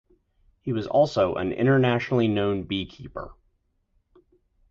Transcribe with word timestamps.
He 0.61 0.73
was 0.73 0.87
also 0.87 1.35
an 1.35 1.51
internationally 1.51 2.27
known 2.27 2.63
beekeeper. 2.63 3.35